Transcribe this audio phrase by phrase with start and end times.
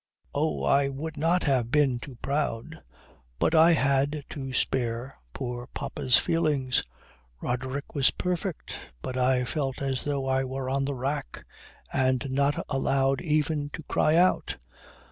[0.33, 0.63] Oh!
[0.63, 2.81] I would not have been too proud.
[3.37, 6.83] But I had to spare poor papa's feelings.
[7.39, 11.45] Roderick was perfect, but I felt as though I were on the rack
[11.93, 14.57] and not allowed even to cry out.